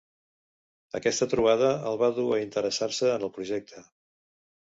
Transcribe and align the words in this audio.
Aquesta 0.99 1.27
trobada 1.33 1.69
el 1.89 1.99
va 2.05 2.09
dur 2.21 2.25
a 2.33 2.41
interessar-se 2.45 3.13
en 3.19 3.27
el 3.29 3.33
projecte. 3.37 3.87